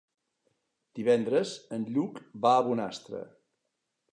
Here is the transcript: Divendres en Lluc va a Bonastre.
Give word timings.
Divendres 0.99 1.51
en 1.77 1.85
Lluc 1.97 2.17
va 2.47 2.55
a 2.61 2.65
Bonastre. 2.71 3.25